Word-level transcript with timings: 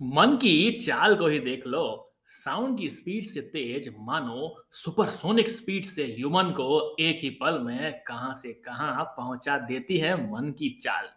मन 0.00 0.36
की 0.36 0.70
चाल 0.80 1.14
को 1.16 1.26
ही 1.26 1.38
देख 1.38 1.66
लो। 1.66 2.12
साउंड 2.26 2.78
की 2.78 2.90
स्पीड 2.90 3.24
से 3.24 3.40
तेज 3.40 3.88
मानो 3.98 4.64
सुपरसोनिक 4.72 5.48
स्पीड 5.48 5.84
से 5.84 6.04
ह्यूमन 6.04 6.50
को 6.50 6.96
एक 7.00 7.18
ही 7.18 7.30
पल 7.30 7.58
में 7.58 8.02
कहाँ 8.06 8.34
से 8.34 8.52
कहाँ 8.52 9.04
पहुँचा 9.04 9.56
देती 9.58 9.98
है 9.98 10.14
मन 10.32 10.50
की 10.52 10.68
चाल। 10.82 11.08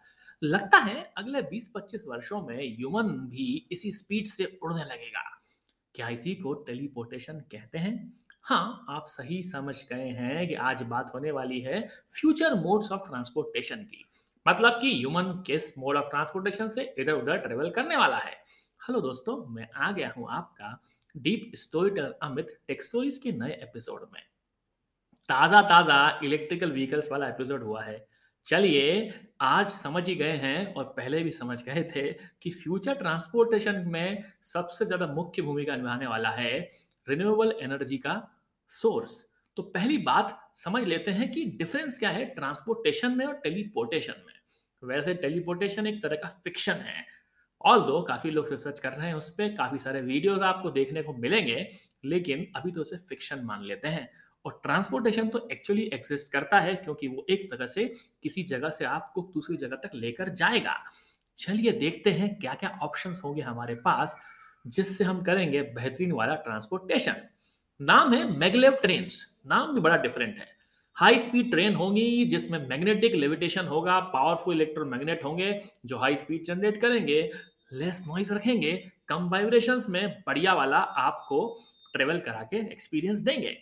लगता 0.43 0.77
है 0.77 1.13
अगले 1.17 1.41
20-25 1.41 2.03
वर्षों 2.07 2.41
में 2.41 2.57
ह्यूमन 2.77 3.09
भी 3.29 3.67
इसी 3.71 3.91
स्पीड 3.91 4.25
से 4.25 4.59
उड़ने 4.63 4.83
लगेगा। 4.83 5.23
क्या 5.95 6.09
इसी 6.09 6.35
को 6.35 6.53
टेलीपोर्टेशन 6.53 7.39
कहते 7.51 7.77
हैं? 7.77 8.13
हाँ 8.43 8.85
आप 8.89 9.05
सही 9.07 9.43
समझ 9.43 9.75
गए 9.93 10.09
हैं 10.09 10.47
कि 10.47 10.53
आज 10.53 10.83
बात 10.83 11.11
होने 11.15 11.31
वाली 11.31 11.59
है 11.61 11.81
फ्यूचर 12.13 12.55
मोड्स 12.55 12.91
ऑफ़ 12.91 13.09
ट्रांसपोर्टेशन 13.09 13.83
की। 13.83 14.05
मतलब 14.47 14.79
कि 14.81 14.95
ह्यूमन 14.97 15.43
किस 15.47 15.77
मोड 15.77 15.97
ऑफ़ 15.97 16.09
ट्रांसपोर्टेशन 16.09 16.67
से 16.67 16.95
इधर 16.99 17.13
उधर 17.13 17.37
ट्रेवल 17.37 17.69
करने 17.69 17.97
वाला 17.97 18.17
है? 18.17 18.35
हेलो 18.89 18.99
दोस्तों, 19.01 19.35
मैं 19.47 19.67
आ 19.77 19.91
गया 19.91 20.11
हूँ 20.15 20.25
आपका 20.31 20.67
deep 21.15 21.51
storyteller 21.55 22.13
Amit 22.23 22.47
tech 22.67 22.83
stories 22.83 23.17
के 23.17 23.31
नए 23.31 23.51
एपिसोड 23.63 24.07
में। 24.13 24.21
ताज़ा 25.29 25.61
ताज़ा 25.61 25.97
इलेक्ट्रिकल 26.23 26.71
व्हीकल्स 26.71 27.11
वाला 27.11 27.27
एपिसोड 27.27 27.63
हुआ 27.63 27.83
है। 27.83 27.97
चलिए, 28.45 29.13
आज 29.41 29.67
समझ 29.67 30.07
ही 30.07 30.15
गए 30.15 30.37
हैं 30.37 30.73
और 30.73 30.83
पहले 30.97 31.21
भी 31.23 31.31
समझ 31.31 31.61
गए 31.63 31.83
थे 31.95 32.01
कि 32.41 32.51
फ्यूचर 32.53 32.95
ट्रांसपोर्टेशन 32.95 33.83
में 33.87 34.23
सबसे 34.43 34.85
ज़्यादा 34.85 35.07
मुख्य 35.09 35.41
भूमिका 35.41 35.75
निभाने 35.75 36.07
वाला 36.07 36.29
है 36.31 36.57
रिन्यूएबल 37.07 37.53
एनर्जी 37.61 37.97
का 37.97 38.17
सोर्स। 38.71 39.15
तो 39.57 39.63
पहली 39.69 39.97
बात, 39.99 40.37
समझ 40.55 40.83
लेते 40.85 41.11
हैं 41.11 41.31
कि 41.31 41.45
डिफरेंस 41.59 41.99
क्या 41.99 42.09
है 42.09 42.25
ट्रांसपोर्टेशन 42.33 43.17
में 43.17 43.25
और 43.25 43.39
टेलीपोर्टेशन 43.43 44.25
में। 44.27 44.33
वैसे 44.83 45.13
टेलीपोर्टेशन 45.13 45.87
एक 45.87 46.03
तरह 46.03 46.15
का 46.15 46.27
फिक्शन 46.43 46.85
है 46.89 47.07
ऑल 47.61 47.81
दो 47.81 48.01
काफ़ी 48.01 48.31
लोग 48.31 48.49
रिसर्च 48.51 48.79
कर 48.79 48.91
रहे 48.91 49.07
हैं 49.07 49.13
उस 49.13 49.29
पर 49.29 49.55
काफ़ी 49.55 49.79
सारे 49.79 50.01
वीडियोज़ 50.01 50.41
आपको 50.41 50.69
देखने 50.69 51.01
को 51.03 51.13
मिलेंगे, 51.13 51.67
लेकिन 52.05 52.45
अभी 52.55 52.71
तो 52.71 52.81
उसे 52.81 52.97
फिक्शन 52.99 53.43
मान 53.45 53.63
लेते 53.63 53.87
हैं। 53.87 54.09
और 54.45 54.59
ट्रांसपोर्टेशन 54.63 55.27
तो 55.27 55.47
एक्चुअली 55.51 55.89
एग्जिस्ट 55.93 56.31
करता 56.33 56.59
है, 56.59 56.75
क्योंकि 56.75 57.07
वो 57.07 57.25
एक 57.29 57.51
तरह 57.51 57.67
से 57.67 57.85
किसी 58.23 58.43
जगह 58.43 58.69
से 58.69 58.85
आपको 58.85 59.21
दूसरी 59.33 59.57
जगह 59.57 59.75
तक 59.75 59.95
लेकर 59.95 60.29
जाएगा। 60.33 60.75
चलिए 61.37 61.71
देखते 61.71 62.11
हैं 62.11 62.33
क्या 62.39 62.53
क्या 62.53 62.69
ऑप्शंस 62.83 63.21
होंगे 63.23 63.41
हमारे 63.41 63.75
पास, 63.75 64.15
जिससे 64.65 65.03
हम 65.03 65.21
करेंगे 65.23 65.61
बेहतरीन 65.61 66.11
वाला 66.11 66.35
ट्रांसपोर्टेशन 66.37 67.15
नाम 67.79 68.13
है 68.13 68.23
मैगलेव 68.37 68.71
ट्रेन 68.71 69.07
नाम 69.47 69.73
भी 69.75 69.81
बड़ा 69.81 69.97
डिफरेंट 69.97 70.37
है। 70.37 70.47
हाई 70.97 71.19
स्पीड 71.19 71.51
ट्रेन 71.51 71.75
होंगी, 71.75 72.25
जिसमें 72.25 72.67
मैग्नेटिक 72.67 73.13
लेविटेशन 73.15 73.65
होगा 73.65 73.99
पावरफुल 74.13 74.55
इलेक्ट्रोमैग्नेट 74.55 75.23
होंगे, 75.23 75.61
जो 75.85 75.97
हाई 75.97 76.15
स्पीड 76.15 76.43
जनरेट 76.43 76.81
करेंगे। 76.81 77.21
लेस 77.71 78.03
नॉइज़ 78.07 78.33
रखेंगे, 78.33 78.91
कम 79.07 79.29
वाइब्रेशंस 79.29 79.89
में 79.89 80.23
बढ़िया 80.27 80.53
वाला 80.53 80.77
आपको 80.77 81.39
ट्रेवल 81.93 82.19
करा 82.19 82.43
के 82.43 82.57
एक्सपीरियंस 82.71 83.19
देंगे। 83.19 83.57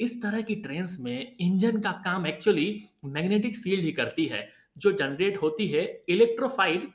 इस 0.00 0.22
तरह 0.22 0.40
की 0.40 0.54
ट्रेन 0.54 0.86
में 1.00 1.36
इंजन 1.40 1.80
का 1.80 1.92
काम 2.04 2.26
एक्चुअली 2.26 2.84
मैग्नेटिक 3.04 3.56
फ़ील्ड 3.56 3.84
ही 3.84 3.92
करती 3.92 4.26
है, 4.26 4.52
जो 4.78 4.92
जनरेट 4.92 5.36
होती 5.36 5.66
है 5.68 6.04
इलेक्ट्रोफाइड 6.08 6.90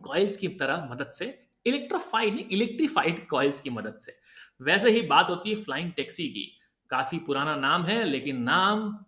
कॉइल्स 0.00 0.36
की 0.36 0.48
तरह 0.48 0.88
मदद 0.90 1.10
से। 1.10 1.38
इलेक्ट्रोफाइड 1.66 2.38
इलेक्ट्रीफाइड 2.52 3.26
कॉइल्स 3.26 3.60
की 3.60 3.70
मदद 3.70 3.98
से। 4.00 4.16
वैसे 4.62 4.90
ही 4.90 5.00
बात 5.00 5.30
होती 5.30 5.50
है 5.50 5.56
फ्लाइंग 5.56 5.92
टैक्सी 5.92 6.28
की। 6.28 6.50
काफ़ी 6.90 7.18
पुराना 7.18 7.56
नाम 7.56 7.84
है, 7.84 8.04
लेकिन 8.04 8.42
नाम 8.42 9.04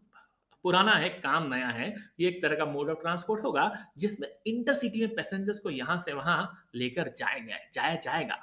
पुराना 0.66 0.92
है, 0.92 1.08
काम 1.08 1.46
नया 1.48 1.66
है, 1.68 1.94
ये 2.20 2.28
एक 2.28 2.42
तरह 2.42 2.56
का 2.56 2.64
मोड 2.66 2.90
ऑफ़ 2.90 3.00
ट्रांसपोर्ट 3.00 3.44
होगा, 3.44 3.72
जिसमें 3.98 4.28
इंटरसिटी 4.46 5.00
में 5.00 5.14
पैसेंजर्स 5.14 5.58
को 5.58 5.70
यहाँ 5.70 5.98
से 5.98 6.12
वहाँ 6.12 6.70
लेकर 6.74 7.12
जाएगा 7.16 7.56
जाया 7.74 7.94
जाएगा। 7.96 8.38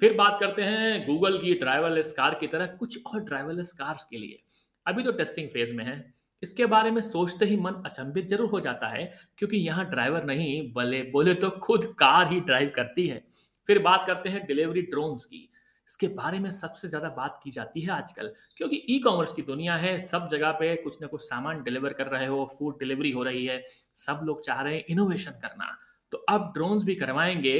फिर 0.00 0.12
बात 0.16 0.36
करते 0.40 0.62
हैं 0.62 1.06
गूगल 1.06 1.38
की 1.38 1.54
ड्राइवरलेस 1.54 2.12
कार 2.12 2.34
की 2.40 2.46
तरह 2.46 2.66
कुछ 2.76 3.06
और 3.06 3.24
ड्राइवरलेस 3.24 3.72
कार्स 3.72 4.04
के 4.04 4.16
लिए। 4.16 4.38
अभी 4.86 5.02
तो 5.02 5.12
टेस्टिंग 5.12 5.48
फ़ेज़ 5.48 5.74
में 5.74 5.84
है। 5.84 5.96
इसके 6.42 6.66
बारे 6.66 6.90
में 6.90 7.00
सोचते 7.02 7.44
ही 7.44 7.56
मन 7.56 7.82
अचंभित 7.86 8.28
ज़रूर 8.28 8.50
हो 8.50 8.60
जाता 8.60 8.88
है, 8.88 9.04
क्योंकि 9.38 9.56
यहाँ 9.56 9.88
ड्राइवर 9.90 10.24
नहीं 10.24 10.72
बोले 10.72 11.02
बोले 11.12 11.34
तो 11.34 11.50
खुद 11.62 11.94
कार 11.98 12.32
ही 12.32 12.40
ड्राइव 12.42 12.72
करती 12.76 13.06
है। 13.08 13.22
फिर 13.68 13.78
बात 13.82 14.04
करते 14.06 14.28
हैं 14.28 14.46
डिलीवरी 14.46 14.82
ड्रोन्स 14.84 15.24
की। 15.24 15.48
इसके 15.88 16.08
बारे 16.08 16.38
में 16.38 16.50
सबसे 16.50 16.88
ज़्यादा 16.88 17.08
बात 17.08 17.40
की 17.44 17.50
जाती 17.50 17.80
है 17.80 17.90
आजकल, 17.92 18.32
क्योंकि 18.56 18.76
ई 18.90 18.98
कॉमर्स 18.98 19.32
की 19.32 19.42
दुनिया 19.42 19.76
है, 19.76 19.98
सब 20.00 20.28
जगह 20.30 20.50
पे 20.52 20.74
कुछ 20.76 21.00
ना 21.02 21.06
कुछ 21.06 21.22
सामान 21.22 21.62
डिलीवर 21.62 21.92
कर 21.92 22.06
रहे 22.06 22.26
हो 22.26 22.44
फ़ूड 22.58 22.78
डिलीवरी 22.78 23.10
हो 23.10 23.22
रही 23.22 23.44
है, 23.46 23.62
सब 23.96 24.20
लोग 24.24 24.44
चाह 24.44 24.62
रहे 24.62 24.76
हैं 24.76 24.84
इनोवेशन 24.90 25.30
करना। 25.42 25.76
तो 26.12 26.18
अब 26.28 26.50
ड्रोन्स 26.54 26.84
भी 26.84 26.94
करवाएँगे 26.94 27.56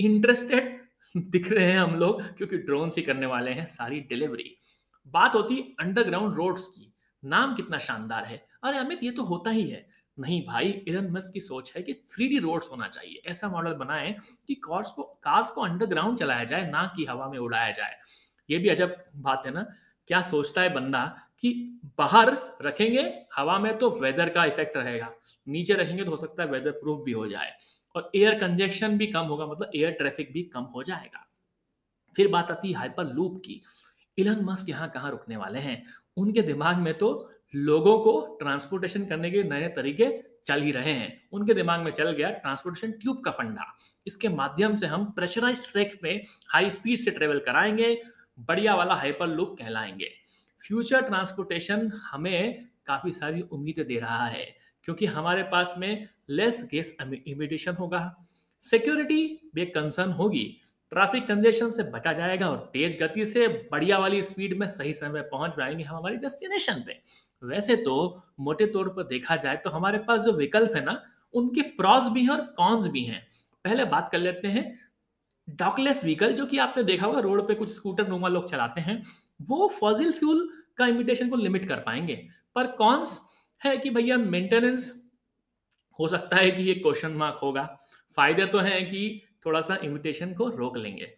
इंटरेस्टेड 0.00 0.72
दिख 1.16 1.50
रहे 1.52 1.70
हैं 1.72 1.78
हम 1.78 1.94
लोग, 1.96 2.22
क्योंकि 2.36 2.56
ड्रोन्स 2.58 2.96
ही 2.96 3.02
करने 3.02 3.26
वाले 3.26 3.50
हैं 3.50 3.66
सारी 3.66 4.00
डिलीवरी 4.00 4.56
बात 5.06 5.34
होती 5.34 5.60
अंडरग्राउंड 5.80 6.34
रोड्स 6.34 6.66
की, 6.68 6.92
नाम 7.22 7.54
कितना 7.54 7.78
शानदार 7.78 8.24
है। 8.24 8.36
अरे 8.64 8.78
अमित, 8.78 9.02
ये 9.02 9.10
तो 9.10 9.22
होता 9.24 9.50
ही 9.50 9.68
है। 9.70 9.86
नहीं 10.18 10.44
भाई 10.46 10.68
इलन 10.88 11.10
मस्क 11.10 11.32
की 11.32 11.40
सोच 11.40 11.72
है 11.76 11.82
कि 11.82 11.94
थ्री 12.10 12.28
डी 12.28 12.38
रोड्स 12.38 12.68
होना 12.70 12.88
चाहिए। 12.88 13.22
ऐसा 13.26 13.48
मॉडल 13.48 13.72
बनाए 13.74 14.14
कि 14.48 14.54
कार्स 14.54 14.90
को 14.90 15.02
कार्स 15.24 15.50
को 15.50 15.60
अंडरग्राउंड 15.60 16.18
चलाया 16.18 16.44
जाए, 16.44 16.70
ना 16.70 16.92
कि 16.96 17.04
हवा 17.04 17.28
में 17.28 17.38
उड़ाया 17.38 17.70
जाए। 17.70 17.96
ये 18.48 18.58
भी 18.58 18.68
अजब 18.68 18.96
बात 19.16 19.46
है 19.46 19.52
ना। 19.52 19.66
क्या 20.06 20.20
सोचता 20.22 20.62
है 20.62 20.72
बंदा 20.74 21.04
कि 21.38 21.80
बाहर 21.98 22.30
रखेंगे, 22.62 23.02
हवा 23.36 23.58
में 23.58 23.76
तो 23.78 23.90
वेदर 23.90 24.28
का 24.28 24.44
इफ़ेक्ट 24.44 24.76
रहेगा। 24.76 25.10
नीचे 25.48 25.74
रखेंगे 25.74 26.04
तो 26.04 26.10
हो 26.10 26.16
सकता 26.16 26.42
है 26.42 26.48
वेदर 26.48 26.70
प्रूफ 26.70 27.04
भी 27.04 27.12
हो 27.12 27.26
जाए। 27.26 27.52
और 27.94 28.10
एयर 28.16 28.38
कंजेक्शन 28.40 28.96
भी 28.98 29.06
कम 29.06 29.26
होगा 29.26 29.46
मतलब 29.46 29.70
एयर 29.76 29.90
ट्रैफ़िक 29.90 30.32
भी 30.32 30.42
कम 30.42 30.62
हो 30.64 30.82
जाएगा। 30.82 31.26
फिर 32.14 32.28
बात 32.28 32.50
आती 32.50 32.68
है 32.68 32.74
हाइपर 32.74 33.04
लूप 33.04 33.42
की। 33.44 33.60
इलन 34.18 34.44
मस्क 34.44 34.68
यहाँ 34.68 34.88
कहाँ 34.90 35.10
रुकने 35.10 35.36
वाले 35.36 35.58
हैं? 35.58 35.84
उनके 36.16 36.42
दिमाग 36.42 36.76
में 36.76 36.92
तो 36.94 37.08
लोगों 37.54 37.98
को 37.98 38.20
ट्रांसपोर्टेशन 38.40 39.04
करने 39.04 39.30
के 39.30 39.42
नए 39.42 39.68
तरीके 39.68 40.06
चल 40.46 40.62
ही 40.62 40.72
रहे 40.72 40.92
हैं। 40.92 41.28
उनके 41.32 41.54
दिमाग 41.54 41.80
में 41.80 41.90
चल 41.92 42.10
गया 42.10 42.30
ट्रांसपोर्टेशन 42.30 42.92
ट्यूब 42.92 43.20
का 43.24 43.30
फंडा। 43.30 43.64
इसके 44.06 44.28
माध्यम 44.28 44.74
से 44.76 44.86
हम 44.86 45.04
प्रेशराइज 45.10 45.72
ट्रैक 45.72 45.98
में 46.02 46.24
हाई 46.48 46.70
स्पीड 46.70 46.98
से 46.98 47.10
ट्रेवल 47.10 47.38
कराएँगे, 47.38 48.00
बढ़िया 48.38 48.74
वाला 48.74 48.94
हाइपर 48.94 49.26
लूप 49.26 49.56
कहलाएँगे। 49.58 50.10
फ्यूचर 50.66 51.02
ट्रांसपोर्टेशन 51.02 51.90
हमें 52.10 52.68
काफ़ी 52.86 53.12
सारी 53.12 53.40
उम्मीदें 53.42 53.86
दे 53.86 53.98
रहा 53.98 54.26
है, 54.26 54.44
क्योंकि 54.84 55.06
हमारे 55.06 55.42
पास 55.42 55.74
में 55.78 56.08
लेस 56.30 56.68
गैस 56.72 56.96
इमिटेशन 57.26 57.74
होगा। 57.74 58.26
सिक्योरिटी 58.62 59.50
भी 59.54 59.64
कंसर्न 59.66 60.12
होगी 60.12 60.60
ट्रैफ़िक 60.92 61.26
कंजेशन 61.26 61.70
से 61.70 61.82
बचा 61.82 62.12
जाएगा 62.12 62.48
और 62.48 62.58
तेज 62.72 62.98
गति 63.02 63.24
से 63.24 63.46
बढ़िया 63.72 63.98
वाली 63.98 64.22
स्पीड 64.22 64.56
में 64.58 64.66
सही 64.68 64.92
समय 64.92 65.22
पर 65.22 65.28
पहुँच 65.28 65.50
पाएँगे 65.50 65.84
हम 65.84 65.96
हमारी 65.96 66.16
डेस्टिनेशन 66.16 66.82
पे। 66.86 67.00
वैसे 67.42 67.76
तो 67.76 68.22
मोटे 68.40 68.66
तौर 68.66 68.88
पर 68.88 69.02
देखा 69.02 69.36
जाए 69.36 69.56
तो 69.56 69.70
हमारे 69.70 69.98
पास 69.98 70.20
जो 70.20 70.32
विकल्प 70.32 70.74
है 70.76 70.84
ना, 70.84 71.00
उनके 71.34 71.62
प्रॉस 71.62 72.08
भी 72.12 72.22
हैं 72.22 72.30
और 72.30 72.40
कॉन्स 72.58 72.86
भी 72.86 73.04
हैं। 73.04 73.26
पहले 73.64 73.84
बात 73.84 74.08
कर 74.12 74.18
लेते 74.18 74.48
हैं, 74.48 74.64
डॉकलेस 75.48 76.02
व्हीकल 76.04 76.32
जो 76.32 76.46
कि 76.46 76.58
आपने 76.58 76.82
देखा 76.82 77.06
होगा, 77.06 77.20
रोड 77.20 77.46
पे 77.48 77.54
कुछ 77.54 77.74
स्कूटर 77.74 78.08
नुमा 78.08 78.28
लोग 78.28 78.48
चलाते 78.50 78.80
हैं, 78.80 79.02
वो 79.42 79.68
फॉजिल 79.70 80.12
फ्यूल 80.12 80.48
का 80.78 80.86
इमिटेशन 80.86 81.28
को 81.30 81.36
लिमिट 81.36 81.68
कर 81.68 81.80
पाएँगे। 81.80 82.14
पर 82.56 82.66
कॉन्स 82.72 83.20
है 83.62 83.76
कि 83.78 83.90
भैया 83.90 84.16
मेंटेनेंस, 84.16 84.92
हो 85.98 86.08
सकता 86.08 86.36
है 86.36 86.50
कि 86.50 86.62
ये 86.62 86.74
क्वेश्चन 86.74 87.12
मार्क 87.12 87.38
होगा। 87.42 87.62
फ़ायदे 88.16 88.46
तो 88.46 88.58
हैं 88.58 88.84
कि 88.86 89.22
थोड़ा 89.46 89.60
सा 89.60 89.78
इमिटेशन 89.84 90.34
को 90.34 90.48
रोक 90.48 90.76
लेंगे। 90.76 91.12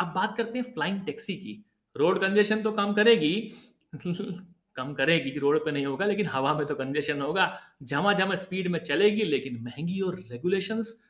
अब 0.00 0.06
बात 0.06 0.36
करते 0.36 0.58
हैं 0.58 0.72
फ्लाइंग 0.72 1.00
टैक्सी 1.00 1.34
की। 1.34 1.64
रोड 1.96 2.20
कंजेशन 2.20 2.62
तो 2.62 2.72
कम 2.72 2.92
करेगी। 2.92 3.52
कम 4.76 4.94
करेगी, 4.94 5.38
रोड 5.38 5.64
पे 5.64 5.70
नहीं 5.70 5.86
होगा, 5.86 6.06
लेकिन 6.06 6.26
हवा 6.26 6.54
में 6.54 6.66
तो 6.66 6.74
कंजेशन 6.74 7.20
होगा। 7.20 7.60
जमा 7.82 8.12
जमा 8.12 8.34
स्पीड 8.34 8.68
में 8.68 8.78
चलेगी, 8.78 9.22
लेकिन 9.22 9.62
महँगी 9.62 10.00
और 10.00 10.18
रेगुलेशंस 10.18 11.02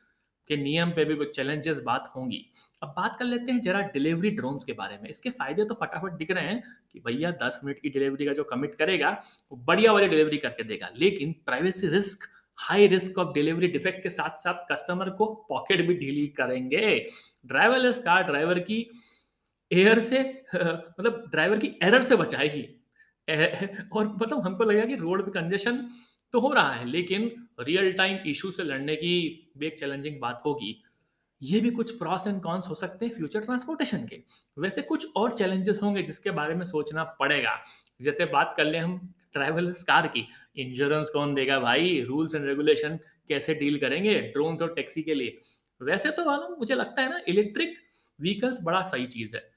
के 0.47 0.57
नियम 0.57 0.89
पे 0.89 1.05
भी 1.05 1.25
चैलेंजेस 1.25 1.79
बात 1.79 2.13
होंगी। 2.15 2.45
अब 2.83 2.89
बात 2.89 3.15
कर 3.19 3.25
लेते 3.25 3.51
हैं 3.51 3.61
जरा 3.61 3.81
डिलीवरी 3.81 4.29
ड्रोन्स 4.29 4.63
के 4.63 4.73
बारे 4.73 4.97
में। 5.01 5.09
इसके 5.09 5.29
फ़ायदे 5.29 5.65
तो 5.65 5.73
फटाफट 5.73 6.11
दिख 6.11 6.31
रहे 6.31 6.43
हैं 6.43 6.63
कि 6.91 6.99
भैया 6.99 7.31
दस 7.31 7.61
मिनट 7.63 7.79
की 7.79 7.89
डिलीवरी 7.89 8.25
का 8.25 8.33
जो 8.33 8.43
कमिट 8.43 8.75
करेगा, 8.75 9.23
वो 9.51 9.57
बढ़िया 9.57 9.91
वाली 9.91 10.07
डिलीवरी 10.07 10.37
करके 10.37 10.63
देगा। 10.63 10.91
लेकिन 10.97 11.31
privacy 11.31 11.87
risk 11.87 12.29
high 12.57 12.87
risk 12.87 13.17
of 13.19 13.33
delivery 13.33 13.67
defect 13.67 14.03
के 14.03 14.09
साथ 14.09 14.37
साथ 14.37 14.65
कस्टमर 14.71 15.09
को 15.09 15.25
पॉकेट 15.49 15.87
भी 15.87 15.93
ढीली 15.93 16.27
करेंगे। 16.27 16.95
ड्राइवरलेस 17.45 17.99
कार 17.99 18.23
ड्राइवर 18.23 18.59
की 18.59 18.85
एयर 19.71 19.99
से 19.99 20.19
मतलब 20.55 21.23
ड्राइवर 21.31 21.59
की 21.59 21.67
एरर 21.83 22.01
से 22.01 22.15
बचाएगी। 22.15 22.63
और 23.93 24.07
मतलब 24.07 24.39
हमको 24.39 24.63
लगेगा 24.63 24.85
कि 24.85 24.95
रोड 24.95 25.25
पे 25.25 25.31
कंजेशन 25.31 25.77
तो 26.33 26.39
हो 26.39 26.53
रहा 26.53 26.71
है, 26.71 26.85
लेकिन 26.85 27.31
रियल 27.59 27.91
टाइम 27.93 28.17
इशू 28.27 28.51
से 28.51 28.63
लड़ने 28.63 28.95
की 28.95 29.51
भी 29.57 29.67
एक 29.67 29.79
चैलेंजिंग 29.79 30.19
बात 30.21 30.41
होगी। 30.45 30.81
ये 31.41 31.59
भी 31.59 31.69
कुछ 31.71 31.91
प्रॉस 31.97 32.27
एंड 32.27 32.41
कॉन्स 32.41 32.67
हो 32.69 32.75
सकते 32.75 33.05
हैं 33.05 33.13
फ्यूचर 33.13 33.39
ट्रांसपोर्टेशन 33.39 34.05
के। 34.07 34.21
वैसे 34.57 34.81
कुछ 34.81 35.07
और 35.15 35.31
चैलेंजेस 35.37 35.79
होंगे 35.83 36.03
जिसके 36.03 36.31
बारे 36.31 36.55
में 36.55 36.65
सोचना 36.65 37.03
पड़ेगा। 37.19 37.57
जैसे 38.01 38.25
बात 38.25 38.53
कर 38.57 38.65
ले 38.65 38.77
हम 38.77 39.13
ट्रैवल 39.33 39.71
कार 39.71 40.07
की। 40.07 40.27
इंश्योरेंस 40.57 41.09
कौन 41.09 41.33
देगा 41.35 41.59
भाई? 41.59 42.01
रूल्स 42.01 42.35
एंड 42.35 42.45
रेगुलेशन 42.45 42.99
कैसे 43.29 43.53
डील 43.55 43.79
करेंगे? 43.79 44.19
ड्रोन्स 44.19 44.61
और 44.61 44.73
टैक्सी 44.73 45.01
के 45.03 45.13
लिए। 45.13 45.41
वैसे 45.81 46.11
तो 46.11 46.25
मालूम 46.25 46.55
मुझे 46.59 46.75
लगता 46.75 47.01
है 47.01 47.09
ना 47.09 47.19
इलेक्ट्रिक 47.27 47.77
व्हीकल्स 48.21 48.59
बड़ा 48.63 48.81
सही 48.81 49.05
चीज़ 49.05 49.35
है। 49.35 49.51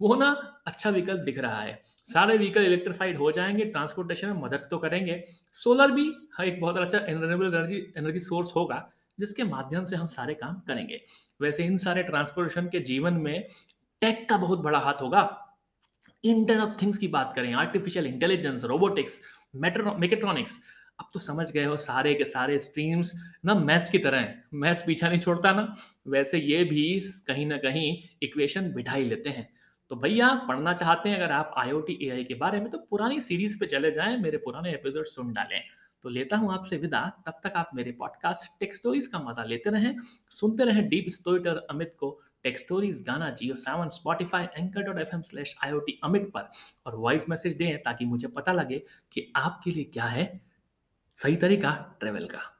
वो 0.00 0.14
ना 0.14 0.30
अच्छा 0.66 0.90
विकल्प 0.90 1.20
दिख 1.20 1.38
रहा 1.38 1.60
है। 1.60 1.82
सारे 2.04 2.36
व्हीकल 2.38 2.64
इलेक्ट्रिफाइड 2.64 3.16
हो 3.18 3.32
जाएँगे 3.32 3.64
ट्रांसपोर्टेशन 3.64 4.28
में 4.28 4.42
मदद 4.42 4.68
तो 4.70 4.78
करेंगे। 4.78 5.24
सोलर 5.52 5.90
भी 5.90 6.12
हाँ, 6.32 6.46
एक 6.46 6.60
बहुत 6.60 6.76
अच्छा 6.76 6.98
रिन्यूएबल 6.98 7.46
एनर्जी 7.46 7.94
एनर्जी 7.96 8.20
सोर्स 8.20 8.52
होगा 8.56 8.92
जिसके 9.20 9.44
माध्यम 9.44 9.84
से 9.84 9.96
हम 9.96 10.06
सारे 10.06 10.34
काम 10.34 10.54
करेंगे। 10.54 11.00
वैसे 11.40 11.64
इन 11.64 11.76
सारे 11.76 12.02
ट्रांसपोर्टेशन 12.02 12.68
के 12.68 12.80
जीवन 12.80 13.14
में 13.14 13.48
टेक 14.00 14.28
का 14.28 14.36
बहुत 14.36 14.58
बड़ा 14.58 14.78
हाथ 14.78 14.94
होगा। 14.94 15.45
इंटरनेट 16.24 16.62
ऑफ़ 16.62 16.82
थिंग्स 16.82 16.98
की 16.98 17.08
बात 17.08 17.32
करें 17.36 17.52
आर्टिफिशियल 17.54 18.06
इंटेलिजेंस 18.06 18.64
रोबोटिक्स 18.64 19.20
मेकेट्रॉनिक्स 19.56 20.60
अब 21.00 21.08
तो 21.14 21.20
समझ 21.20 21.50
गए 21.52 21.64
हो 21.64 21.76
सारे 21.76 22.14
के 22.14 22.24
सारे 22.24 22.58
स्ट्रीम्स 22.58 23.12
ना 23.44 23.54
मैथ्स 23.54 23.90
की 23.90 23.98
तरह 23.98 24.18
हैं। 24.18 24.44
मैथ्स 24.54 24.82
पीछा 24.86 25.08
नहीं 25.08 25.18
छोड़ता 25.20 25.52
ना। 25.52 25.74
वैसे 26.08 26.38
ये 26.38 26.62
भी 26.64 26.84
कहीं 27.26 27.46
ना 27.46 27.56
कहीं 27.56 27.96
इक्वेशन 28.22 28.72
बिठा 28.74 28.92
ही 28.92 29.04
लेते 29.04 29.30
हैं। 29.30 29.48
तो 29.90 29.96
भैया, 29.96 30.28
पढ़ना 30.48 30.72
चाहते 30.72 31.08
हैं 31.08 31.16
अगर 31.16 31.32
आप 31.32 31.54
आईओटी 31.58 31.98
एआई 32.02 32.24
के 32.24 32.34
बारे 32.34 32.60
में 32.60 32.70
तो 32.70 32.78
पुरानी 32.90 33.20
सीरीज़ 33.20 33.58
पे 33.60 33.66
चले 33.66 33.90
जाएँ, 33.90 34.16
मेरे 34.16 34.38
पुराने 34.38 34.72
एपिसोड 34.72 35.04
सुन 35.06 35.32
डालें। 35.32 35.60
तो 36.04 36.08
लेता 36.08 36.36
हूँ 36.36 36.52
आपसे 36.52 36.76
विदा। 36.76 37.00
तब 37.26 37.40
तक 37.44 37.52
आप 37.56 37.70
मेरे 37.74 37.92
पॉडकास्ट 37.92 38.58
टेक 38.60 38.74
स्टोरीज 38.74 39.06
का 39.06 39.18
मज़ा 39.18 39.44
लेते 39.44 39.70
रहें, 39.70 39.94
सुनते 40.30 40.64
रहें 40.64 40.88
डीप 40.88 41.08
स्टोरीटर 41.10 41.66
अमित 41.70 41.94
को। 41.98 42.18
Tech 42.44 42.58
stories 42.58 43.02
Gaana 43.06 43.30
JioSaavn 43.56 43.88
Spotify 43.88 44.46
anchor 44.58 44.82
dot 44.82 44.98
F 44.98 45.14
M 45.14 45.22
slash 45.22 45.56
I 45.64 45.72
O 45.72 45.78
T 45.78 45.98
Amit 46.04 46.30
पर। 46.34 46.50
और 46.86 46.96
वॉइस 46.96 47.28
मैसेज 47.28 47.54
दें 47.54 47.82
ताकि 47.82 48.04
मुझे 48.04 48.28
पता 48.28 48.52
लगे 48.52 48.82
कि 49.12 49.32
आपके 49.36 49.70
लिए 49.70 49.84
क्या 49.84 50.04
है 50.04 50.28
सही 51.16 51.36
तरीका 51.36 51.72
ट्रेवल 52.00 52.26
का। 52.26 52.52